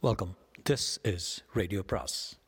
[0.00, 0.36] Welcome
[0.70, 2.38] this is radio பிராஸ்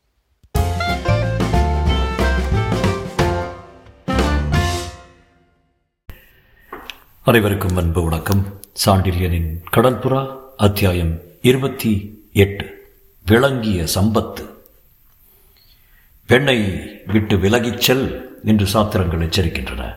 [7.23, 8.59] அனைவருக்கும் அன்பு வணக்கம்.
[8.85, 12.93] சாண்டில்யனின் கடல்புறா அத்தியாயம் இருபத்தி எட்டு.
[13.25, 14.49] விளங்கிய சம்பத்து.
[16.25, 19.95] பெண்ணை விட்டு விலகிச் செல் என்று சாத்திரங்கள் எச்சரிக்கின்றன.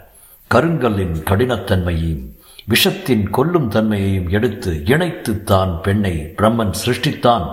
[0.50, 7.46] கருங்கல்லின் கடினத்தன்மையையும் விஷத்தின் கொல்லும் தன்மையையும் எடுத்து இணைத்து தான் பெண்ணை பிரம்மன் சிருஷ்டித்தான்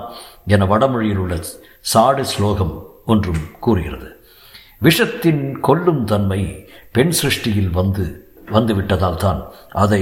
[0.54, 1.36] என வடமொழியில் உள்ள
[1.92, 2.74] சாடு ஸ்லோகம்
[3.06, 4.10] ஒன்றும் கூறுகிறது.
[4.82, 6.42] விஷத்தின் கொல்லும் தன்மை
[6.92, 8.06] பெண் சிருஷ்டியில் வந்து
[8.56, 9.42] வந்துவிட்டதால் தான்
[9.84, 10.02] அதை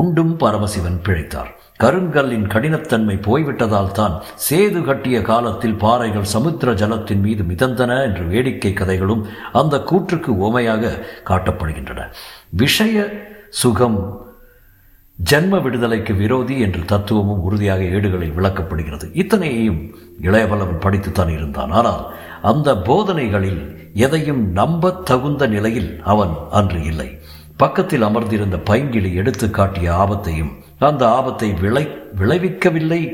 [0.00, 1.50] உண்டும் பரமசிவன் பிழைத்தார்.
[1.82, 4.14] கருங்கல்லின் கடினத்தன்மை போய்விட்டதால் தான்
[4.46, 10.98] சேது கட்டிய காலத்தில் பாறைகள் சமுத்திர ஜலத்தின் மீது மிதந்தன என்று வேடிக்கை கதைகளும் அந்த கூற்றுக்கு உவமையாக
[11.30, 12.00] காட்டப்படுகின்றன.
[12.62, 13.06] விஷய
[13.62, 13.98] சுகம்
[15.30, 19.10] ஜென்ம விடுதலைக்கு விரோதி என்ற தத்துவமும் உறுதியாக ஏடுகளில் விளக்கப்படுகிறது.
[19.12, 21.70] இத்தனையையும் இளையவல்லவன் படித்துத்தான் இருந்தான்.
[21.70, 27.18] ஆனால் அந்த போதனைகளில் எதையும் நம்பத் தகுந்த நிலையில் அவன் அன்று இல்லை.
[27.56, 33.12] பக்கத்தில் அமர்ந்திருந்த பைங்கிளி எடுத்து காட்டிய ஆபத்தையும் அந்த ஆபத்தை விளை விளைவிக்கவில்லை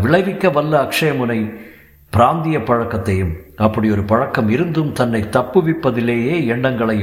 [0.00, 1.68] விளைவிக்க வல்ல அக்ஷயமுனை
[2.12, 6.96] பிராந்திய பழக்கத்தையும் அப்படி ஒரு பழக்கம் இருந்தும் தன்னை தப்புவிப்பதிலேயே எண்ணங்களை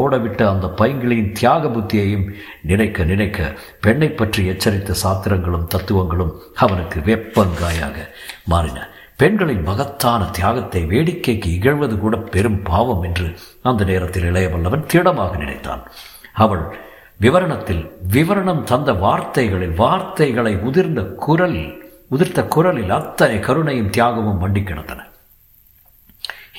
[0.00, 2.26] ஓடவிட்ட அந்த பைங்கிளியின் தியாக புத்தியையும்
[2.62, 7.96] நினைக்க நினைக்க பெண்ணை பற்றி எச்சரித்த சாத்திரங்களும் தத்துவங்களும் அவனுக்கு வெப்பங்காயாக
[8.44, 8.88] மாறின.
[9.16, 13.26] பெண்களின் மகத்தான தியாகத்தை வேடிக்கைக்கு இகழ்வது கூட பெரும் பாவம் என்று
[13.62, 15.82] அந்த நேரத்தில் இளையவல்லவன் திடமாக நினைத்தான்.
[16.32, 16.64] அவள்
[17.20, 21.60] விவரணத்தில் விவரணம் தந்த வார்த்தைகளில் வார்த்தைகளை உதிர்ந்த குரல்
[22.12, 25.06] உதிர்த்த குரலில் அத்தனை கருணையும் தியாகமும் மண்டி கிடந்தன.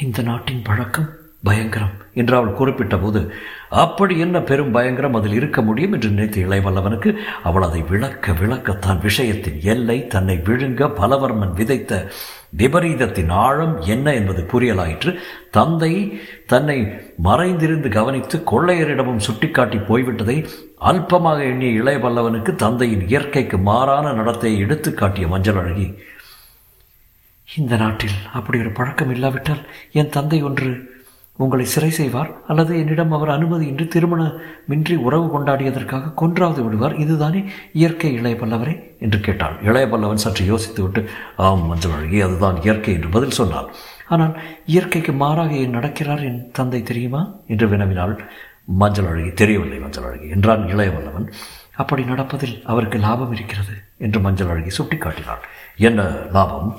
[0.02, 1.10] இந்த நாட்டின் பழக்கம்
[1.44, 3.34] பயங்கரம் என்று அவள் குறிப்பிட்ட போது
[3.70, 5.92] அப்படி என்ன பெரும் பயங்கரம் அதில் இருக்க முடியும்?
[5.92, 12.12] என்று நினைத்த இளைவல்லவனுக்கு அவள் அதை விளக்க விளக்கத்தான் விஷயத்தின் எல்லை தன்னை விழுங்க பலவர்மன் விதைத்த
[12.58, 15.12] விபரீதத்தின் ஆழம் என்ன என்பது புரியலாயிற்று.
[15.52, 16.78] தந்தை தன்னை
[17.18, 20.38] மறைந்திருந்து கவனித்து கொள்ளையரிடமும் சுட்டிக்காட்டி போய்விட்டதை
[20.82, 25.88] அல்பமாக எண்ணிய இளைய பல்லவனுக்கு தந்தையின் இயற்கைக்கு மாறான நடத்தையை எடுத்து காட்டிய மஞ்சள் அழகி
[27.48, 30.70] இந்த நாட்டில் அப்படி ஒரு பழக்கம் இல்லாவிட்டால் என் தந்தை ஒன்று
[31.38, 36.96] உங்களை சிறை செய்வார் அல்லது என்னிடம் அவர் அனுமதியின்றி திருமணமின்றி உறவு கொண்டாடியதற்காக கொன்றாவது விடுவார்.
[36.98, 39.56] இதுதானே இயற்கை இளைய பல்லவரே என்று கேட்டாள்.
[39.64, 41.04] இளைய பல்லவன் சற்று யோசித்துவிட்டு
[41.38, 43.70] ஆம் மஞ்சள் அதுதான் இயற்கை என்று பதில் சொன்னாள்.
[44.08, 47.22] ஆனால் இயற்கைக்கு மாறாக ஏன் நடக்கிறார் என் தந்தை தெரியுமா?
[47.48, 48.16] என்று வினவினாள்.
[48.66, 51.28] மஞ்சள் அழகி தெரியவில்லை மஞ்சள் அழகி என்றான் இளையவல்லவன்
[51.76, 55.44] அப்படி நடப்பதில் அவருக்கு லாபம் இருக்கிறது என்று மஞ்சள் அழகி சுட்டிக்காட்டினாள்.
[55.78, 56.02] என்ன
[56.32, 56.70] லாபம்?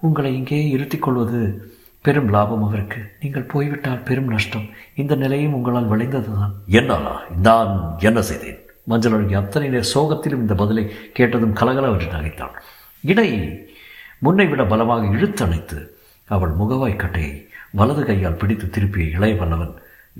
[0.00, 1.40] உங்களை இங்கே இருத்திக் கொள்வது
[2.00, 3.16] பெரும் லாபம் அவருக்கு.
[3.20, 4.68] நீங்கள் போய்விட்டால் பெரும் நஷ்டம்.
[4.94, 6.54] இந்த நிலையும் உங்களால் விளைந்ததுதான்.
[6.70, 7.14] என்னாலா?
[7.42, 8.58] நான் என்ன செய்தேன்?
[8.84, 12.54] மஞ்சள் அழகி அத்தனை நேர சோகத்திலும் இந்த பதிலை கேட்டதும் கலகலவென்று நகைத்தாள்
[13.02, 13.30] இடை
[14.22, 15.86] முன்னை விட பலமாக இழுத்தணைத்து
[16.24, 19.74] அவள் முகவாய் கட்டையை வலது கையால் பிடித்து திருப்பிய இளைய வல்லவன்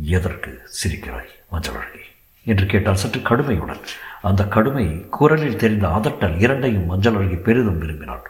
[0.05, 1.99] எதற்கு சிரிக்கிறாய் மஞ்சள் அழகி?
[2.45, 3.81] என்று கேட்டால் சற்று கடுமையுடன்.
[4.23, 8.25] அந்த கடுமை குரலில் தெரிந்த அதட்டல் இரண்டையும் மஞ்சள் அழகி பெரிதும் விரும்பினாள்.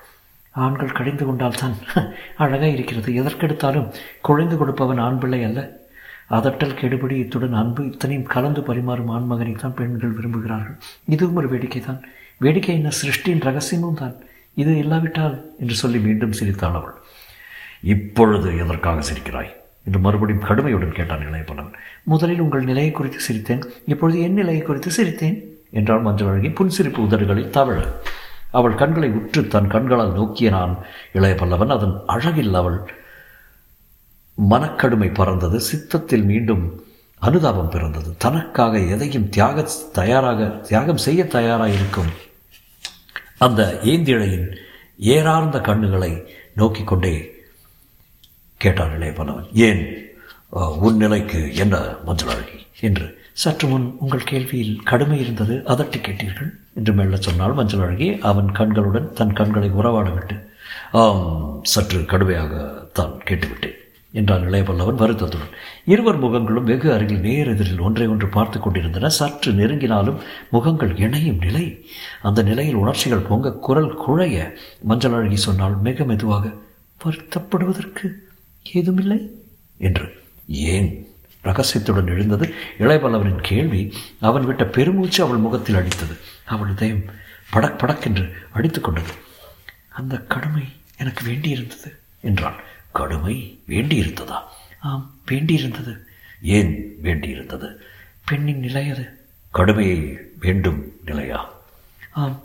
[0.64, 1.76] ஆண்கள் கடிந்து கொண்டால்தான்
[2.42, 3.12] அழகாக இருக்கிறது.
[3.22, 3.88] எதற்கெடுத்தாலும்
[4.20, 5.60] குழைந்து கொடுப்பவன் ஆண் பிள்ளை அல்ல.
[6.30, 10.78] அதட்டல் கெடுபடி இத்துடன் அன்பு இத்தனையும் கலந்து பரிமாறும் ஆண்மகனை தான் பெண்கள் விரும்புகிறார்கள்.
[11.06, 12.00] இதுவும் ஒரு வேடிக்கை தான்.
[12.40, 12.90] வேடிக்கை என்ன?
[13.02, 14.16] சிருஷ்டியின் ரகசியமும் தான்.
[14.54, 16.96] இது இல்லாவிட்டால் என்று சொல்லி மீண்டும் சிரித்தாள் அவள்.
[17.94, 19.52] இப்பொழுது எதற்காக சிரிக்கிறாய்?
[19.86, 23.62] என்று மறுபடியும் கடுமையுடன் கேட்டான் இளையப்பனவன் முதலில் உங்கள் நிலையை குறித்து சிரித்தேன்.
[23.86, 25.38] இப்பொழுது என் நிலையை குறித்து சிரித்தேன்
[25.70, 26.48] என்றால் மஞ்சள் அழகி.
[26.48, 27.78] புன்சிரிப்பு உதடுகளில் தவழ.
[28.50, 30.78] அவள் கண்களை உற்று தன் கண்களால் நோக்கிய நான்
[31.12, 32.92] இளைய பல்லவன் அதன் அழகில் அவள்
[34.34, 35.60] மனக்கடுமை பறந்தது.
[35.60, 36.84] சித்தத்தில் மீண்டும்
[37.18, 38.16] அனுதாபம் பிறந்தது.
[38.16, 42.10] தனக்காக எதையும் தியாக தயாராக தியாகம் செய்ய தயாராக இருக்கும்
[43.38, 44.56] அந்த ஏந்திழையின்
[44.98, 47.44] ஏறார்ந்த கண்ணுகளை நோக்கி கொண்டே
[48.56, 50.06] கேட்டார் இளைய பல்லவன் ஏன்
[50.80, 52.44] உன் நிலைக்கு என்ன மஞ்சள்
[52.80, 58.52] என்று சற்று முன் உங்கள் கேள்வியில் கடுமை இருந்தது அதட்டி கேட்டீர்கள் என்று மெல்ல சொன்னால் மஞ்சள் அழகி அவன்
[58.52, 60.36] கண்களுடன் தன் கண்களை உறவாட விட்டு
[60.92, 63.76] ஆம் சற்று கடுமையாகத்தான் கேட்டுவிட்டேன்
[64.12, 65.52] என்றான் இளையபல்லவன் வருத்தத்துடன்.
[65.84, 69.08] இருவர் முகங்களும் வெகு அருகில் நேர் எதிரில் ஒன்றை ஒன்று பார்த்து கொண்டிருந்தன.
[69.08, 70.18] சற்று நெருங்கினாலும்
[70.50, 71.84] முகங்கள் இணையும் நிலை.
[72.22, 74.38] அந்த நிலையில் உணர்ச்சிகள் பொங்க குரல் குழைய
[74.82, 76.54] மஞ்சள் அழகி சொன்னால் மிக மெதுவாக
[77.00, 78.08] வருத்தப்படுவதற்கு
[78.62, 79.20] ஏதுமில்லை?
[79.76, 80.08] என்று.
[80.46, 80.90] ஏன்?
[81.44, 82.54] ரகசியத்துடன் எழுந்தது.
[82.78, 86.18] இளையபல்லவனின் கேள்வி அவன் விட்ட பெருமூச்சு அவள் முகத்தில் அடித்தது.
[86.44, 87.04] அவள் இதயம்
[87.50, 89.12] படக் படக்கென்று அடித்து கொண்டது.
[89.88, 90.64] அந்த கடுமை
[90.96, 92.54] எனக்கு வேண்டியிருந்தது என்றான்.
[92.92, 94.42] கடுமை வேண்டியிருந்ததா?
[94.80, 95.98] ஆம் வேண்டியிருந்தது.
[96.42, 97.76] ஏன் வேண்டியிருந்தது?
[98.24, 99.26] பெண்ணின் நிலை அது.
[99.50, 101.52] கடுமையை வேண்டும் நிலையா?
[102.10, 102.40] ஆம்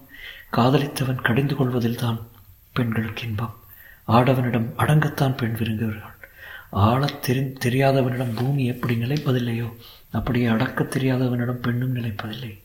[0.53, 2.21] காதலித்தவன் கடிந்து கொள்வதில்தான்
[2.73, 3.61] பெண்களுக்கு இன்பம்.
[4.07, 6.12] ஆடவனிடம் அடங்கத்தான் பெண் விரும்புகிறார்கள்
[6.73, 9.73] ஆழத் தெரி தெரியாதவனிடம் பூமி எப்படி நிலைப்பதில்லையோ
[10.11, 12.61] அப்படியே அடக்கத் தெரியாதவனிடம் பெண்ணும் நிலைப்பதில்லை.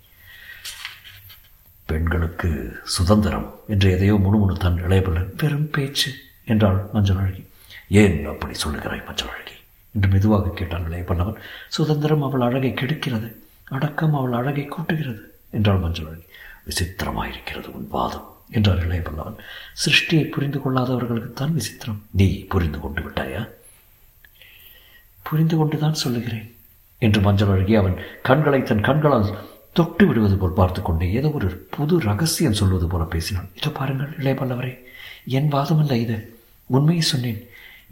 [1.87, 6.13] பெண்களுக்கு சுதந்திரம் என்று எதையோ முணுமுணுத்தான் இளையபல்லன் பெரும் பேச்சு
[6.45, 7.47] என்றாள் மஞ்சள் அழகி.
[7.89, 9.53] ஏன் அப்படி சொல்லுகிறாய் மஞ்சள் அழகி?
[9.95, 11.37] என்று மெதுவாக கேட்டான் இளையபல்லவன்
[11.69, 13.35] சுதந்திரம் அவள் அழகை கெடுக்கிறது
[13.65, 15.21] அடக்கம் அவள் அழகை கூட்டுகிறது
[15.51, 16.25] என்றாள் மஞ்சள் அழகி.
[16.65, 19.39] விசித்திரமாயிருக்கிறது உன் வாதம் என்றார் இளையபல்லவன்
[19.87, 21.99] சிருஷ்டியை புரிந்து கொள்ளாதவர்களுக்குத்தான் விசித்திரம்.
[22.11, 23.49] நீ புரிந்து கொண்டு விட்டாயா?
[25.29, 26.49] புரிந்து கொண்டுதான் சொல்லுகிறேன்.
[27.03, 27.97] என்று மஞ்சள் அழகி அவன்
[28.29, 29.31] கண்களை தன் கண்களால்
[29.79, 33.49] தொட்டு விடுவது போல் பார்த்து கொண்டே ஏதோ ஒரு புது ரகசியம் சொல்வது போல பேசினான்.
[33.59, 34.73] இதோ பாருங்கள் இளையபல்லவரே
[35.39, 36.17] என் வாதமல்ல இது.
[36.71, 37.41] உண்மையை சொன்னேன்.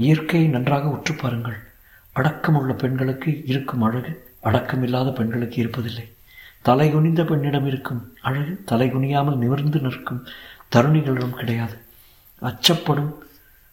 [0.04, 1.58] இயற்கையை நன்றாக உற்று பாருங்கள்.
[2.16, 4.12] அடக்கமுள்ள பெண்களுக்கு இருக்கும் அழகு
[4.48, 6.06] அடக்கமில்லாத பெண்களுக்கு இருப்பதில்லை.
[6.62, 10.22] தலை குனிந்த பெண்ணிடம் இருக்கும் அழகு தலை குனியாமல் நிமிர்ந்து நிற்கும்
[10.74, 11.76] தருணிகளிடம் கிடையாது.
[12.42, 13.12] அச்சப்படும்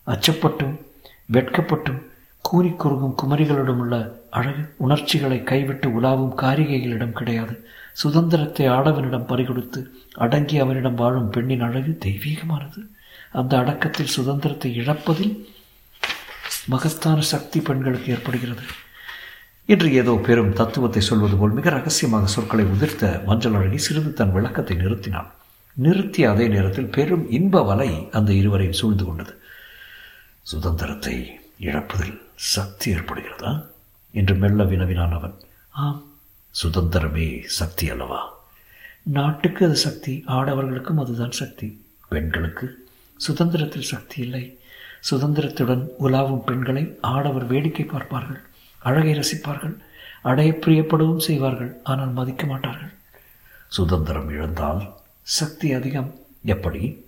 [0.08, 0.76] அச்சப்பட்டும்
[1.32, 2.02] வெட்கப்பட்டும்
[2.54, 3.96] கூறிக்குறுகும் குமரிகளிடம் உள்ள
[4.30, 7.56] அழகு உணர்ச்சிகளை கைவிட்டு உலாவும் காரிகைகளிடம் கிடையாது.
[8.02, 9.80] சுதந்திரத்தை ஆடவனிடம் பறிகொடுத்து
[10.26, 12.80] அடங்கி அவனிடம் வாழும் பெண்ணின் அழகு தெய்வீகமானது.
[13.32, 15.34] அந்த அடக்கத்தில் சுதந்திரத்தை இழப்பதில்
[16.74, 18.66] மகத்தான சக்தி பெண்களுக்கு ஏற்படுகிறது.
[19.70, 24.76] இன்று ஏதோ பெரும் தத்துவத்தை சொல்வது போல் மிக ரகசியமாக சொற்களை உதிர்த்த மஞ்சள் அழகி சிறிது தன் விளக்கத்தை
[24.78, 25.30] நிறுத்தினான்.
[25.78, 29.34] நிறுத்திய அதே நேரத்தில் பெரும் இன்ப வலை அந்த இருவரையும் சூழ்ந்து கொண்டது.
[30.42, 31.16] சுதந்திரத்தை
[31.60, 33.66] இழப்பதில் சக்தி ஏற்படுகிறதா?
[34.12, 35.36] என்று மெல்ல வினவினான் அவன்.
[35.70, 36.04] ஆம்.
[36.64, 38.34] சுதந்திரமே சக்தி அல்லவா?
[39.04, 41.86] நாட்டுக்கு அது சக்தி ஆடவர்களுக்கும் அதுதான் சக்தி.
[42.10, 42.90] பெண்களுக்கு?
[43.18, 44.60] சுதந்திரத்தில் சக்தி இல்லை.
[45.12, 48.42] சுதந்திரத்துடன் உலாவும் பெண்களை ஆடவர் வேடிக்கை பார்ப்பார்கள்
[48.80, 49.78] அழகை ரசிப்பார்கள்
[50.22, 52.94] அடைய பிரியப்படவும் செய்வார்கள் ஆனால் மதிக்க மாட்டார்கள்.
[53.68, 56.20] சுதந்திரம் இழந்தால் சக்தி அதிகம்.
[56.44, 57.06] எப்படி?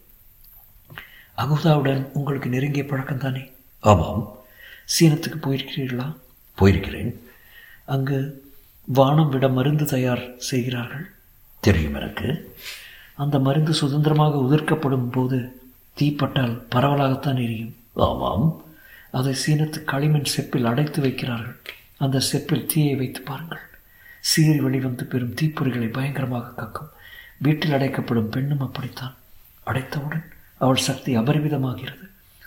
[1.37, 4.35] அகுதாவுடன் உங்களுக்கு நெருங்கிய பழக்கம் தானே ஆமாம்.
[4.85, 6.15] சீனத்துக்கு போயிருக்கிறீர்களா?
[6.59, 7.15] போயிருக்கிறேன்.
[7.85, 8.43] அங்கு
[8.85, 11.11] வானம் விட மருந்து தயார் செய்கிறார்கள்.
[11.59, 12.55] தெரியும் எனக்கு.
[13.15, 15.61] அந்த மருந்து சுதந்திரமாக உதிர்க்கப்படும் போது
[15.99, 17.75] தீப்பட்டால் பரவலாகத்தான் எரியும்.
[17.93, 18.63] ஆமாம்.
[19.11, 21.55] அதை சீனத்து களிமண் செப்பில் அடைத்து வைக்கிறார்கள்.
[21.97, 23.59] அந்த செப்பில் தீயை வைத்து பாருங்கள்.
[24.19, 26.89] சீறி வெளிவந்து பெறும் தீப்பொறிகளை பயங்கரமாக கக்கும்.
[27.37, 29.15] வீட்டில் அடைக்கப்படும் பெண்ணும் அப்படித்தான்.
[29.65, 30.23] அடைத்தவுடன்
[30.57, 32.04] அவள் சக்தி அபரிமிதமாகிறது.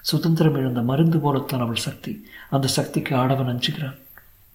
[0.08, 2.26] சுதந்திரம் இழந்த மருந்து போலத்தான் அவள் சக்தி.
[2.50, 3.96] அந்த சக்திக்கு ஆடவன் அஞ்சுகிறான்.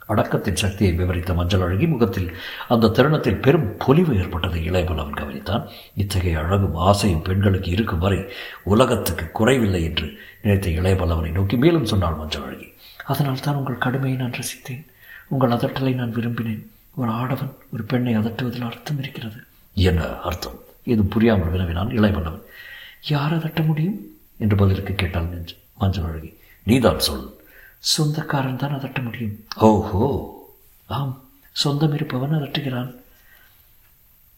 [0.08, 2.36] அடக்கத்தின் சக்தியை விவரித்த மஞ்சள் அழகி முகத்தில்
[2.68, 5.68] அந்த தருணத்தில் பெரும் பொலிவு ஏற்பட்டதை அவன் கவனித்தான்.
[5.96, 8.24] இத்தகைய அழகும் ஆசையும் பெண்களுக்கு இருக்கும் வரை
[8.64, 12.74] உலகத்துக்கு குறைவில்லை என்று நினைத்த இளையபலவனை நோக்கி மேலும் சொன்னாள் மஞ்சள் அழகி.
[13.06, 14.84] அதனால் தான் உங்கள் கடுமையை நான் ரசித்தேன்.
[15.28, 16.64] உங்கள் அதட்டலை நான் விரும்பினேன்.
[16.96, 19.44] ஒரு ஆடவன் ஒரு பெண்ணை அதட்டுவதில் அர்த்தம் இருக்கிறது.
[19.74, 20.60] என்ன அர்த்தம்?
[20.84, 22.44] எதுவும் புரியாமல் வினவினான் இளையபல்லவன்
[23.08, 24.13] யார் அதட்ட முடியும்?
[24.44, 26.38] என்று பதிலுக்கு கேட்டாள் நெஞ்சு மஞ்சள் அழகி.
[26.64, 27.36] நீதான் சொல்.
[27.80, 29.46] சொந்தக்காரன் தான் அதட்ட முடியும்.
[29.56, 30.32] ஓஹோ.
[30.86, 31.24] ஆம்.
[31.52, 32.96] சொந்தம் இருப்பவன் அதட்டுகிறான்.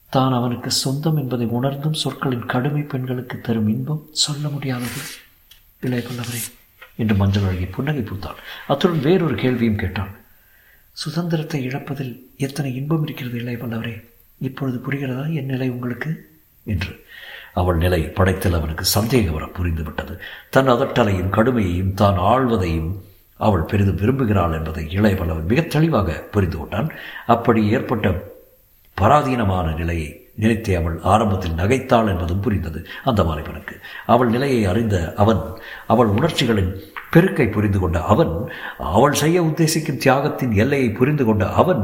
[0.09, 5.01] தான் அவனுக்கு சொந்தம் என்பதை உணர்ந்தும் சொற்களின் கடுமை பெண்களுக்கு தரும் இன்பம் சொல்ல முடியாதது.
[5.81, 6.53] இளைய பல்லவரே
[6.95, 8.35] என்று மஞ்சள் அழகி புன்னகை பூத்தாள்.
[8.67, 10.11] அத்துடன் வேறொரு கேள்வியும் கேட்டாள்.
[10.91, 14.05] சுதந்திரத்தை இழப்பதில் எத்தனை இன்பம் இருக்கிறது இளைய பல்லவரே
[14.39, 15.33] இப்பொழுது புரிகிறதா?
[15.33, 16.39] என் நிலை உங்களுக்கு?
[16.63, 17.05] என்று.
[17.61, 20.13] அவள் நிலை படைத்தல் அவனுக்கு சந்தேகம் வர புரிந்துவிட்டது.
[20.49, 22.91] தன் அதட்டலையும் கடுமையையும் தான் ஆழ்வதையும்
[23.39, 26.91] அவள் பெரிதும் விரும்புகிறாள் என்பதை இளையவல்லவன் மிக தெளிவாக புரிந்து கொண்டான்.
[27.35, 28.13] அப்படி ஏற்பட்ட
[28.97, 30.09] பராதீனமான நிலையை
[30.43, 32.79] நினைத்தே அவள் ஆரம்பத்தில் நகைத்தாள் என்பதும் புரிந்தது
[33.09, 33.75] அந்த வாலிபனுக்கு
[34.13, 35.41] அவள் நிலையை அறிந்த அவன்
[35.93, 36.71] அவள் உணர்ச்சிகளின்
[37.13, 38.33] பெருக்கை புரிந்து கொண்ட அவன்
[38.95, 41.83] அவள் செய்ய உத்தேசிக்கும் தியாகத்தின் எல்லையை புரிந்து கொண்ட அவன்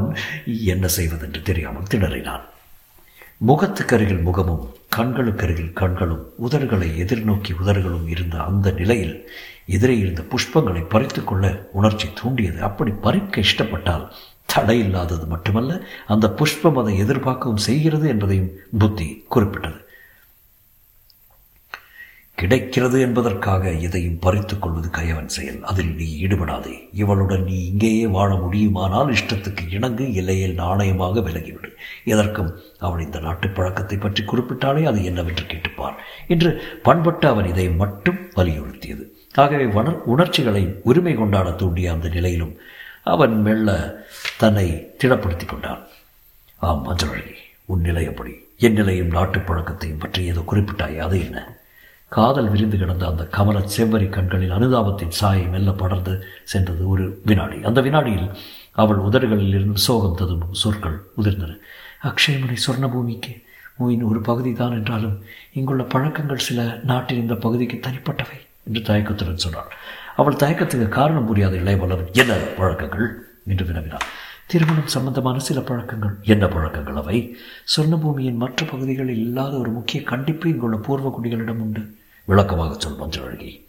[0.74, 2.44] என்ன செய்வதென்று தெரியாமல் திணறினான்.
[3.46, 9.28] முகத்துக்கருகில் முகமும் கண்களுக்கருகில் கண்களும் உதடுகளை எதிர்நோக்கி உதடுகளும் இருந்த அந்த நிலையில்
[9.66, 12.62] எதிரே இருந்த புஷ்பங்களை பறித்துக்கொள்ள உணர்ச்சி தூண்டியது.
[12.62, 14.04] அப்படி பறிக்க இஷ்டப்பட்டால்
[14.54, 19.78] தடையில்லாதது மட்டுமல்ல அந்த புஷ்பம் அதை எதிர்பார்க்கவும் செய்கிறது என்பதையும் புத்தி குறிப்பிட்டது.
[22.42, 25.58] கிடைக்கிறது என்பதற்காக எதையும் பறித்துக் கொள்வது கயவன் செயல்.
[25.62, 26.88] அதில் நீ ஈடுபடாதே.
[26.92, 31.70] இவளுடன் நீ இங்கேயே வாழ முடியுமானால் இஷ்டத்துக்கு இணங்கு இல்லையில் நாணயமாக விலகிவிடு.
[32.04, 35.96] எதற்கும் அவள் இந்த நாட்டு பழக்கத்தை பற்றி குறிப்பிட்டாலே அது என்னவென்று கேட்டுப்பார்.
[36.28, 39.04] என்று பண்பட்டு அவன் இதை மட்டும் வலியுறுத்தியது.
[39.34, 42.54] ஆகவே வன உணர்ச்சிகளை உரிமை கொண்டாட தூண்டிய அந்த நிலையிலும்
[43.02, 43.70] அவன் மெல்ல
[44.38, 45.82] தன்னை திடப்படுத்தி கொண்டான்.
[46.56, 48.32] ஆம் மஞ்சள் உன் நிலை எப்படி?
[48.58, 50.98] என் நிலையும் நாட்டு பழக்கத்தையும் பற்றி ஏதோ குறிப்பிட்டாய்?
[50.98, 51.38] அது என்ன?
[52.12, 57.62] காதல் விரிந்து கிடந்த அந்த கமல செவ்வரி கண்களில் அனுதாபத்தின் சாயை மெல்ல படர்ந்து சென்றது ஒரு வினாடி.
[57.62, 58.30] அந்த வினாடியில்
[58.72, 61.58] அவள் உதடுகளில் இருந்து சோகம் ததும்பும் சொற்கள் உதிர்ந்தன.
[62.02, 63.32] அக்ஷயமணி சொர்ணபூமிக்கு.
[63.78, 69.70] மூவின் ஒரு பகுதி தான் என்றாலும் இங்குள்ள பழக்கங்கள் சில நாட்டின் இந்த பகுதிக்கு தனிப்பட்டவை என்று தயக்கத்துடன் சொன்னாள்.
[70.16, 73.08] அவள் தயக்கத்துக்கு காரணம் புரியாத இளையவளவன் என்ன பழக்கங்கள்?
[73.46, 74.06] என்று வினவினார்
[74.46, 76.14] திருமணம் சம்பந்தமான சில பழக்கங்கள்.
[76.22, 77.36] என்ன பழக்கங்கள் அவை?
[77.76, 82.00] சொர்ணபூமியின் மற்ற பகுதிகளில் இல்லாத ஒரு முக்கிய கண்டிப்பு இங்குள்ள பூர்வ குடிகளிடம் உண்டு.
[82.24, 83.62] விளக்கமாக சொல் மஞ்சள்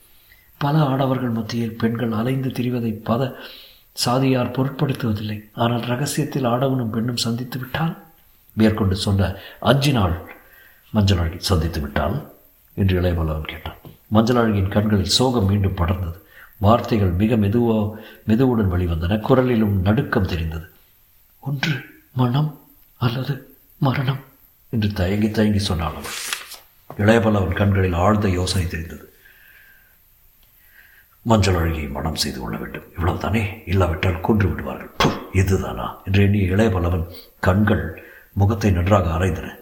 [0.58, 3.34] பல ஆடவர்கள் மத்தியில் பெண்கள் அலைந்து திரிவதை பத
[3.94, 5.50] சாதியார் பொருட்படுத்துவதில்லை.
[5.54, 8.04] ஆனால் ரகசியத்தில் ஆடவனும் பெண்ணும் சந்தித்து விட்டால்?
[8.54, 10.36] மேற்கொண்டு சொன்ன அஞ்சு நாள்
[10.90, 12.30] மஞ்சள் அழகி சந்தித்து விட்டால்?
[12.74, 13.76] என்று இளையவல்லவன் கேட்டான்.
[14.08, 16.20] மஞ்சள் அழகியின் கண்களில் சோகம் மீண்டும் படர்ந்தது.
[16.58, 19.18] வார்த்தைகள் மிக மெதுவோ மெதுவுடன் வெளிவந்தன.
[19.18, 20.70] குரலிலும் நடுக்கம் தெரிந்தது.
[21.40, 22.60] ஒன்று மனம்
[22.98, 24.20] அல்லது மரணம்?
[24.70, 25.94] என்று தயங்கி தயங்கி சொன்னாள்
[26.98, 29.14] அவள் இளையபல்லவன் கண்களில் ஆழ்ந்த யோசனை தெரிந்தது.
[31.22, 32.84] மஞ்சள் அழகியை மனம் செய்து கொள்ள வேண்டும்.
[32.98, 33.64] இவ்வளவுதானே?
[33.66, 35.12] இல்லாவிட்டால் கொன்று விடுவார்கள்.
[35.34, 36.02] இதுதானா?
[36.06, 37.06] என்று எண்ணிய இளையபல்லவன்
[37.40, 39.62] கண்கள் முகத்தை நன்றாக அரைந்தன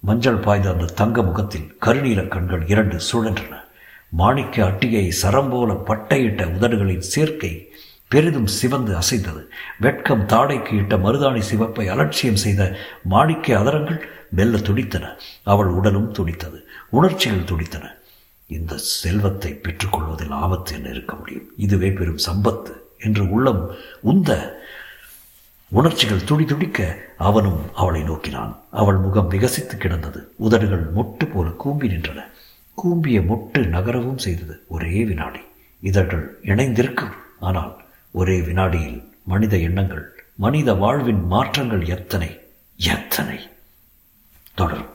[0.00, 3.60] மஞ்சள் பாய்ந்த அந்த தங்க முகத்தில் கருநீல கண்கள் இரண்டு சுழன்றன.
[4.08, 7.72] மாணிக்க அட்டிகை சரம்போல பட்டையிட்ட உதடுகளின் சேர்க்கை
[8.12, 9.48] பெரிதும் சிவந்து அசைந்தது
[9.80, 15.16] வெட்கம் தாடைக்கு இட்ட மருதாணி சிவப்பை அலட்சியம் செய்த மாணிக்க அதரங்கள் மெல்ல துடித்தன.
[15.42, 16.68] அவள் உடலும் துடித்தது.
[16.88, 17.94] உணர்ச்சிகள் துடித்தன.
[18.46, 21.48] இந்த செல்வத்தை பெற்றுக்கொள்வதில் ஆபத்து என்ன இருக்க முடியும்?
[21.56, 24.60] இதுவே பெரும் சம்பத்து என்று உள்ளம் உந்த
[25.68, 28.60] உணர்ச்சிகள் துடி துடிக்க அவனும் அவளை நோக்கினான்.
[28.70, 30.32] அவள் முகம் விகசித்து கிடந்தது.
[30.36, 32.24] உதடுகள் மொட்டு போல கூம்பி நின்றன.
[32.74, 34.62] கூம்பிய மொட்டு நகரவும் செய்தது.
[34.68, 35.40] ஒரே வினாடி.
[35.80, 37.12] இதழ்கள் இணைந்திருக்கும்.
[37.40, 37.80] ஆனால்
[38.12, 42.40] ஒரே வினாடியில் மனித எண்ணங்கள் மனித வாழ்வின் மாற்றங்கள் எத்தனை?
[42.76, 43.38] எத்தனை?
[44.54, 44.91] தொடரும்.